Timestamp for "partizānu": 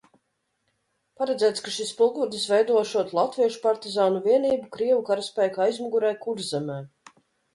3.65-4.23